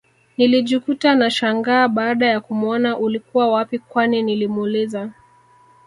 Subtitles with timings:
[0.37, 5.11] Nilijikuta nashangaa baada ya kumuona ulikuwa wapii kwanii nilimuuliza